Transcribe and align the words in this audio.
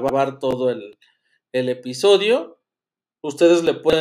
grabar 0.00 0.38
todo 0.38 0.70
el, 0.70 0.98
el 1.52 1.68
episodio. 1.68 2.58
Ustedes 3.22 3.62
le 3.64 3.74
pueden 3.74 3.94